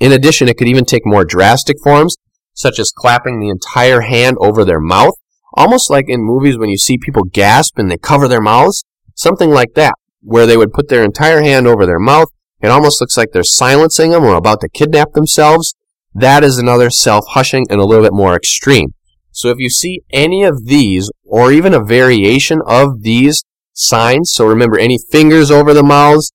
In 0.00 0.12
addition, 0.12 0.48
it 0.48 0.56
could 0.56 0.66
even 0.66 0.86
take 0.86 1.02
more 1.04 1.26
drastic 1.26 1.76
forms 1.84 2.16
such 2.54 2.78
as 2.78 2.90
clapping 2.90 3.38
the 3.38 3.50
entire 3.50 4.00
hand 4.00 4.38
over 4.40 4.64
their 4.64 4.80
mouth, 4.80 5.12
almost 5.52 5.90
like 5.90 6.06
in 6.08 6.24
movies 6.24 6.56
when 6.56 6.70
you 6.70 6.78
see 6.78 6.96
people 6.96 7.22
gasp 7.22 7.78
and 7.78 7.90
they 7.90 7.98
cover 7.98 8.28
their 8.28 8.40
mouths, 8.40 8.82
something 9.14 9.50
like 9.50 9.74
that, 9.74 9.92
where 10.22 10.46
they 10.46 10.56
would 10.56 10.72
put 10.72 10.88
their 10.88 11.04
entire 11.04 11.42
hand 11.42 11.66
over 11.66 11.84
their 11.84 11.98
mouth. 11.98 12.28
It 12.62 12.68
almost 12.68 12.98
looks 13.02 13.18
like 13.18 13.32
they're 13.32 13.44
silencing 13.44 14.10
them 14.10 14.24
or 14.24 14.36
about 14.36 14.62
to 14.62 14.70
kidnap 14.70 15.12
themselves. 15.12 15.74
That 16.14 16.42
is 16.42 16.56
another 16.56 16.88
self-hushing 16.88 17.66
and 17.68 17.78
a 17.78 17.84
little 17.84 18.04
bit 18.04 18.14
more 18.14 18.34
extreme. 18.34 18.94
So 19.38 19.50
if 19.50 19.58
you 19.60 19.70
see 19.70 20.00
any 20.10 20.42
of 20.42 20.66
these, 20.66 21.12
or 21.24 21.52
even 21.52 21.72
a 21.72 21.84
variation 21.84 22.60
of 22.66 23.02
these 23.02 23.44
signs, 23.72 24.32
so 24.32 24.44
remember 24.44 24.76
any 24.76 24.98
fingers 25.12 25.48
over 25.48 25.72
the 25.72 25.84
mouths, 25.84 26.32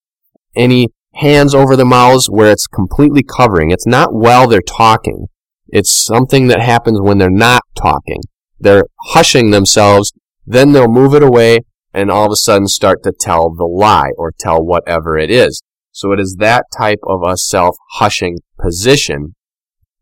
any 0.56 0.88
hands 1.16 1.54
over 1.54 1.76
the 1.76 1.84
mouths 1.84 2.30
where 2.30 2.50
it's 2.50 2.66
completely 2.66 3.22
covering. 3.22 3.72
It's 3.72 3.86
not 3.86 4.14
while 4.14 4.48
they're 4.48 4.62
talking. 4.62 5.26
It's 5.68 6.06
something 6.06 6.48
that 6.48 6.62
happens 6.62 7.02
when 7.02 7.18
they're 7.18 7.30
not 7.30 7.64
talking. 7.76 8.22
They're 8.58 8.86
hushing 9.08 9.52
themselves, 9.52 10.14
then 10.46 10.72
they'll 10.72 10.88
move 10.88 11.14
it 11.14 11.24
away, 11.24 11.60
and 11.94 12.10
all 12.10 12.28
of 12.28 12.32
a 12.32 12.38
sudden 12.38 12.68
start 12.68 13.04
to 13.04 13.12
tell 13.12 13.54
the 13.54 13.66
lie 13.66 14.12
or 14.18 14.32
tell 14.32 14.64
whatever 14.64 15.18
it 15.18 15.30
is. 15.30 15.62
So 15.92 16.14
it 16.14 16.22
is 16.22 16.38
that 16.40 16.68
type 16.74 17.00
of 17.06 17.20
a 17.28 17.36
self-hushing 17.36 18.38
position 18.58 19.36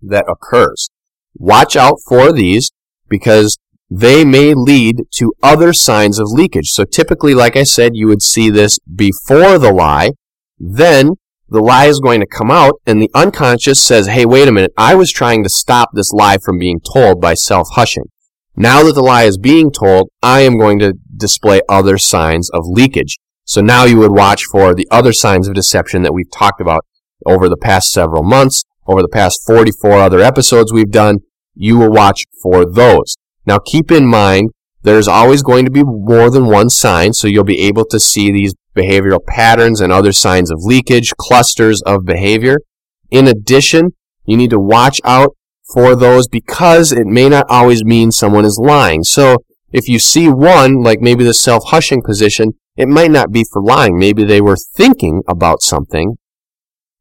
that 0.03 0.25
occurs. 0.29 0.89
Watch 1.33 1.75
out 1.75 1.95
for 2.07 2.31
these 2.31 2.71
because 3.11 3.59
they 3.91 4.23
may 4.23 4.53
lead 4.55 5.03
to 5.15 5.33
other 5.43 5.73
signs 5.73 6.17
of 6.17 6.29
leakage. 6.31 6.69
So 6.69 6.85
typically, 6.85 7.35
like 7.35 7.57
I 7.57 7.63
said, 7.63 7.91
you 7.93 8.07
would 8.07 8.21
see 8.21 8.49
this 8.49 8.79
before 8.79 9.59
the 9.59 9.71
lie. 9.71 10.11
Then 10.57 11.11
the 11.49 11.59
lie 11.59 11.87
is 11.87 11.99
going 11.99 12.21
to 12.21 12.25
come 12.25 12.49
out 12.49 12.75
and 12.85 13.01
the 13.01 13.11
unconscious 13.13 13.83
says, 13.83 14.07
hey, 14.07 14.25
wait 14.25 14.47
a 14.47 14.51
minute, 14.51 14.71
I 14.77 14.95
was 14.95 15.11
trying 15.11 15.43
to 15.43 15.49
stop 15.49 15.89
this 15.93 16.13
lie 16.13 16.37
from 16.37 16.57
being 16.57 16.79
told 16.79 17.19
by 17.19 17.33
self-hushing. 17.33 18.05
Now 18.55 18.83
that 18.83 18.93
the 18.93 19.01
lie 19.01 19.23
is 19.23 19.37
being 19.37 19.71
told, 19.71 20.09
I 20.23 20.41
am 20.41 20.57
going 20.57 20.79
to 20.79 20.93
display 21.17 21.61
other 21.67 21.97
signs 21.97 22.49
of 22.51 22.63
leakage. 22.65 23.17
So 23.43 23.59
now 23.59 23.83
you 23.83 23.97
would 23.97 24.11
watch 24.11 24.43
for 24.49 24.73
the 24.73 24.87
other 24.89 25.11
signs 25.11 25.49
of 25.49 25.53
deception 25.53 26.03
that 26.03 26.13
we've 26.13 26.31
talked 26.31 26.61
about 26.61 26.85
over 27.25 27.49
the 27.49 27.57
past 27.57 27.91
several 27.91 28.23
months, 28.23 28.63
over 28.87 29.01
the 29.01 29.09
past 29.09 29.41
44 29.45 29.93
other 29.93 30.19
episodes 30.19 30.71
we've 30.71 30.91
done. 30.91 31.17
You 31.53 31.77
will 31.77 31.91
watch 31.91 32.23
for 32.41 32.65
those. 32.65 33.15
Now 33.45 33.59
keep 33.59 33.91
in 33.91 34.07
mind, 34.07 34.51
there's 34.83 35.07
always 35.07 35.43
going 35.43 35.65
to 35.65 35.71
be 35.71 35.83
more 35.83 36.29
than 36.29 36.47
one 36.47 36.69
sign, 36.69 37.13
so 37.13 37.27
you'll 37.27 37.43
be 37.43 37.59
able 37.61 37.85
to 37.85 37.99
see 37.99 38.31
these 38.31 38.53
behavioral 38.75 39.23
patterns 39.27 39.81
and 39.81 39.91
other 39.91 40.11
signs 40.11 40.49
of 40.49 40.59
leakage, 40.63 41.11
clusters 41.19 41.81
of 41.85 42.05
behavior. 42.05 42.57
In 43.11 43.27
addition, 43.27 43.89
you 44.25 44.37
need 44.37 44.49
to 44.51 44.59
watch 44.59 44.99
out 45.03 45.35
for 45.73 45.95
those 45.95 46.27
because 46.27 46.91
it 46.91 47.05
may 47.05 47.29
not 47.29 47.45
always 47.49 47.83
mean 47.83 48.11
someone 48.11 48.45
is 48.45 48.59
lying. 48.61 49.03
So 49.03 49.37
if 49.71 49.87
you 49.87 49.99
see 49.99 50.27
one, 50.27 50.81
like 50.81 50.99
maybe 50.99 51.23
the 51.23 51.33
self-hushing 51.33 52.01
position, 52.03 52.53
it 52.75 52.87
might 52.87 53.11
not 53.11 53.31
be 53.31 53.45
for 53.51 53.61
lying. 53.61 53.97
Maybe 53.97 54.23
they 54.23 54.41
were 54.41 54.57
thinking 54.75 55.21
about 55.27 55.61
something, 55.61 56.17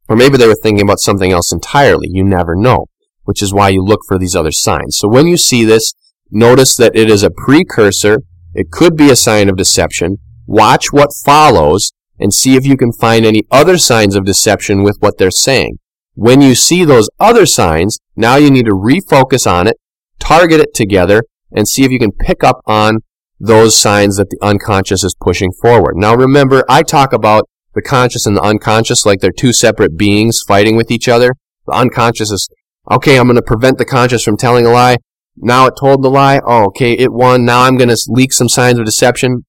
or 0.09 0.17
maybe 0.17 0.37
they 0.37 0.47
were 0.47 0.57
thinking 0.61 0.83
about 0.83 0.99
something 0.99 1.33
else 1.33 1.53
entirely. 1.53 2.09
You 2.11 2.25
never 2.25 2.55
know, 2.55 2.87
which 3.31 3.45
is 3.45 3.55
why 3.55 3.69
you 3.69 3.81
look 3.81 4.01
for 4.09 4.19
these 4.19 4.35
other 4.35 4.51
signs. 4.51 4.99
So 4.99 5.07
when 5.07 5.29
you 5.29 5.37
see 5.37 5.65
this, 5.65 5.95
notice 6.33 6.75
that 6.75 6.97
it 6.97 7.09
is 7.09 7.23
a 7.23 7.31
precursor. 7.31 8.23
It 8.55 8.73
could 8.73 8.97
be 8.97 9.09
a 9.09 9.15
sign 9.15 9.49
of 9.49 9.57
deception. 9.57 10.19
Watch 10.49 10.93
what 10.93 11.11
follows 11.25 11.93
and 12.19 12.35
see 12.35 12.57
if 12.57 12.67
you 12.67 12.77
can 12.77 12.93
find 12.93 13.25
any 13.25 13.45
other 13.49 13.79
signs 13.79 14.17
of 14.17 14.25
deception 14.25 14.83
with 14.83 14.97
what 14.99 15.17
they're 15.17 15.31
saying. 15.31 15.79
When 16.15 16.41
you 16.41 16.57
see 16.57 16.85
those 16.85 17.09
other 17.21 17.47
signs, 17.47 18.01
now 18.17 18.35
you 18.35 18.51
need 18.51 18.65
to 18.65 18.73
refocus 18.73 19.49
on 19.49 19.69
it, 19.69 19.77
target 20.19 20.59
it 20.59 20.75
together, 20.75 21.23
and 21.53 21.69
see 21.69 21.85
if 21.85 21.93
you 21.93 22.01
can 22.01 22.11
pick 22.11 22.43
up 22.43 22.63
on 22.67 22.99
those 23.39 23.77
signs 23.77 24.17
that 24.17 24.31
the 24.31 24.39
unconscious 24.43 25.05
is 25.05 25.15
pushing 25.21 25.53
forward. 25.63 25.95
Now 25.97 26.17
remember, 26.17 26.65
I 26.69 26.83
talk 26.83 27.13
about 27.13 27.45
the 27.75 27.83
conscious 27.83 28.27
and 28.27 28.37
the 28.37 28.43
unconscious 28.43 29.07
like 29.07 29.21
they're 29.21 29.31
two 29.31 29.53
separate 29.53 29.97
beings 29.97 30.43
fighting 30.47 30.77
with 30.77 30.91
each 30.91 31.09
other. 31.09 31.37
The 31.67 31.73
unconscious 31.73 32.33
is, 32.33 32.49
okay, 32.91 33.19
I'm 33.19 33.27
going 33.27 33.37
to 33.37 33.43
prevent 33.43 33.79
the 33.79 33.85
conscious 33.85 34.23
from 34.23 34.37
telling 34.37 34.67
a 34.67 34.71
lie. 34.71 34.97
Now 35.37 35.67
it 35.67 35.75
told 35.79 36.03
the 36.03 36.11
lie. 36.11 36.41
Oh, 36.45 36.67
okay, 36.67 36.93
it 36.93 37.13
won. 37.13 37.45
Now 37.45 37.63
I'm 37.63 37.77
going 37.77 37.89
to 37.89 37.99
leak 38.09 38.33
some 38.33 38.49
signs 38.49 38.79
of 38.79 38.85
deception. 38.85 39.45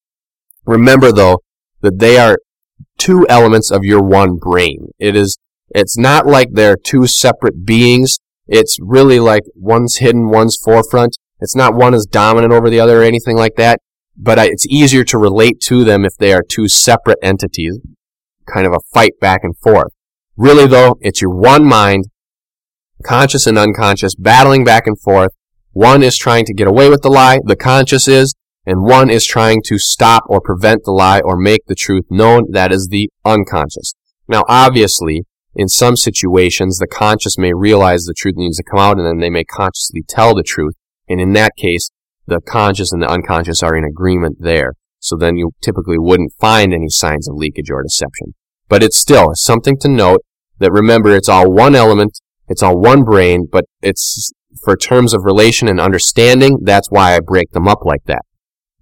Remember 0.66 1.12
though 1.12 1.40
that 1.82 2.00
they 2.00 2.18
are 2.18 2.38
two 2.98 3.26
elements 3.30 3.72
of 3.72 3.84
your 3.84 4.02
one 4.02 4.38
brain. 4.38 4.90
It 5.00 5.16
is 5.16 5.38
it's 5.74 5.98
not 5.98 6.28
like 6.28 6.50
they're 6.52 6.78
two 6.78 7.08
separate 7.08 7.66
beings. 7.66 8.20
It's 8.48 8.78
really 8.82 9.20
like 9.20 9.44
one's 9.56 9.98
hidden, 9.98 10.30
one's 10.30 10.58
forefront. 10.64 11.18
It's 11.40 11.56
not 11.56 11.74
one 11.74 11.94
is 11.94 12.06
dominant 12.06 12.54
over 12.54 12.70
the 12.70 12.80
other 12.80 13.02
or 13.02 13.04
anything 13.04 13.38
like 13.38 13.56
that. 13.56 13.80
But 14.18 14.38
it's 14.38 14.68
easier 14.68 15.04
to 15.06 15.18
relate 15.18 15.60
to 15.62 15.84
them 15.84 16.06
if 16.06 16.16
they 16.18 16.34
are 16.34 16.44
two 16.48 16.68
separate 16.68 17.18
entities. 17.24 17.80
Kind 18.46 18.68
of 18.68 18.74
a 18.74 18.82
fight 18.94 19.14
back 19.20 19.42
and 19.44 19.58
forth. 19.58 19.94
Really 20.36 20.68
though, 20.68 20.98
it's 21.02 21.22
your 21.22 21.32
one 21.32 21.66
mind, 21.66 22.06
conscious 23.02 23.48
and 23.48 23.58
unconscious, 23.58 24.16
battling 24.16 24.64
back 24.64 24.88
and 24.88 25.00
forth. 25.00 25.32
One 25.72 26.04
is 26.04 26.18
trying 26.18 26.46
to 26.46 26.54
get 26.54 26.68
away 26.68 26.90
with 26.90 27.02
the 27.02 27.10
lie, 27.10 27.40
the 27.44 27.56
conscious 27.56 28.08
is, 28.08 28.34
and 28.66 28.84
one 28.84 29.10
is 29.10 29.26
trying 29.26 29.62
to 29.66 29.78
stop 29.78 30.24
or 30.28 30.42
prevent 30.42 30.84
the 30.84 30.92
lie 30.92 31.22
or 31.22 31.38
make 31.38 31.66
the 31.68 31.76
truth 31.76 32.06
known. 32.10 32.46
That 32.52 32.72
is 32.72 32.90
the 32.92 33.10
unconscious. 33.26 33.94
Now, 34.28 34.44
obviously, 34.48 35.24
in 35.56 35.68
some 35.68 35.98
situations, 35.98 36.78
the 36.78 36.88
conscious 36.88 37.38
may 37.38 37.54
realize 37.54 38.04
the 38.04 38.14
truth 38.18 38.36
needs 38.38 38.58
to 38.58 38.64
come 38.64 38.80
out 38.80 38.98
and 38.98 39.06
then 39.06 39.20
they 39.20 39.30
may 39.30 39.44
consciously 39.44 40.04
tell 40.08 40.34
the 40.34 40.44
truth. 40.44 40.76
And 41.10 41.20
in 41.20 41.34
that 41.34 41.56
case, 41.58 41.90
the 42.28 42.40
conscious 42.40 42.94
and 42.94 43.02
the 43.02 43.10
unconscious 43.10 43.62
are 43.64 43.76
in 43.76 43.84
agreement 43.84 44.38
there. 44.40 44.74
So 45.00 45.18
then 45.18 45.36
you 45.36 45.52
typically 45.62 45.98
wouldn't 45.98 46.34
find 46.40 46.74
any 46.74 46.90
signs 46.90 47.28
of 47.28 47.36
leakage 47.36 47.72
or 47.72 47.84
deception. 47.84 48.36
But 48.70 48.84
it's 48.84 49.00
still 49.00 49.32
something 49.34 49.78
to 49.80 49.90
note 49.90 50.22
that 50.60 50.72
remember 50.72 51.16
it's 51.16 51.28
all 51.28 51.52
one 51.52 51.76
element, 51.76 52.22
it's 52.52 52.62
all 52.62 52.78
one 52.78 53.06
brain, 53.06 53.48
but 53.50 53.64
it's 53.82 54.34
for 54.62 54.76
terms 54.76 55.14
of 55.14 55.24
relation 55.24 55.70
and 55.70 55.80
understanding, 55.80 56.60
that's 56.64 56.92
why 56.92 57.16
I 57.16 57.22
break 57.22 57.52
them 57.52 57.66
up 57.66 57.86
like 57.86 58.04
that. 58.08 58.24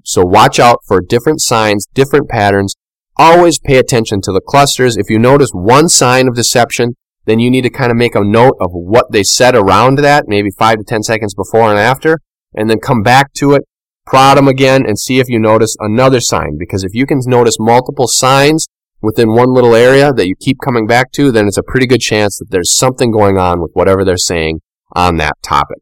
So 0.03 0.23
watch 0.25 0.59
out 0.59 0.79
for 0.88 1.01
different 1.01 1.39
signs, 1.39 1.85
different 1.93 2.27
patterns. 2.29 2.75
Always 3.15 3.59
pay 3.59 3.77
attention 3.77 4.21
to 4.21 4.31
the 4.31 4.41
clusters. 4.41 4.97
If 4.97 5.07
you 5.07 5.19
notice 5.19 5.51
one 5.53 5.88
sign 5.88 6.27
of 6.27 6.33
deception, 6.33 6.95
then 7.25 7.38
you 7.38 7.51
need 7.51 7.61
to 7.61 7.69
kind 7.69 7.91
of 7.91 7.97
make 7.97 8.15
a 8.15 8.23
note 8.23 8.55
of 8.59 8.71
what 8.71 9.11
they 9.11 9.21
said 9.21 9.53
around 9.53 9.99
that, 9.99 10.25
maybe 10.27 10.49
five 10.57 10.79
to 10.79 10.83
ten 10.83 11.03
seconds 11.03 11.35
before 11.35 11.69
and 11.69 11.77
after, 11.77 12.17
and 12.55 12.71
then 12.71 12.79
come 12.79 13.03
back 13.03 13.33
to 13.33 13.53
it, 13.53 13.61
prod 14.07 14.35
them 14.35 14.47
again, 14.47 14.83
and 14.83 14.97
see 14.97 15.19
if 15.19 15.29
you 15.29 15.38
notice 15.38 15.75
another 15.79 16.21
sign. 16.21 16.57
Because 16.57 16.83
if 16.83 16.95
you 16.95 17.05
can 17.05 17.19
notice 17.27 17.57
multiple 17.59 18.07
signs 18.07 18.65
within 19.01 19.33
one 19.33 19.53
little 19.53 19.75
area 19.75 20.11
that 20.13 20.27
you 20.27 20.35
keep 20.39 20.57
coming 20.63 20.87
back 20.87 21.11
to, 21.13 21.31
then 21.31 21.47
it's 21.47 21.57
a 21.57 21.63
pretty 21.63 21.87
good 21.87 22.01
chance 22.01 22.37
that 22.37 22.49
there's 22.49 22.75
something 22.75 23.11
going 23.11 23.37
on 23.37 23.61
with 23.61 23.71
whatever 23.73 24.03
they're 24.03 24.17
saying 24.17 24.61
on 24.95 25.17
that 25.17 25.33
topic. 25.41 25.77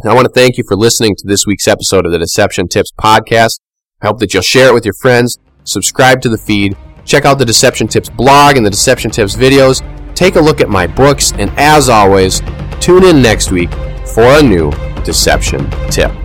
And 0.00 0.10
I 0.10 0.14
want 0.14 0.26
to 0.26 0.32
thank 0.32 0.58
you 0.58 0.64
for 0.66 0.76
listening 0.76 1.14
to 1.16 1.26
this 1.26 1.46
week's 1.46 1.68
episode 1.68 2.04
of 2.04 2.12
the 2.12 2.18
Deception 2.18 2.68
Tips 2.68 2.92
podcast. 2.98 3.60
I 4.02 4.08
hope 4.08 4.18
that 4.18 4.34
you'll 4.34 4.42
share 4.42 4.68
it 4.68 4.74
with 4.74 4.84
your 4.84 4.94
friends, 5.00 5.38
subscribe 5.62 6.20
to 6.22 6.28
the 6.28 6.38
feed, 6.38 6.76
check 7.04 7.24
out 7.24 7.38
the 7.38 7.44
Deception 7.44 7.86
Tips 7.86 8.10
blog 8.10 8.56
and 8.56 8.66
the 8.66 8.70
Deception 8.70 9.10
Tips 9.10 9.36
videos, 9.36 9.82
take 10.14 10.36
a 10.36 10.40
look 10.40 10.60
at 10.60 10.68
my 10.68 10.86
books, 10.86 11.32
and 11.32 11.50
as 11.56 11.88
always, 11.88 12.40
tune 12.80 13.04
in 13.04 13.22
next 13.22 13.50
week 13.50 13.72
for 14.14 14.24
a 14.24 14.42
new 14.42 14.70
Deception 15.04 15.70
Tip. 15.90 16.23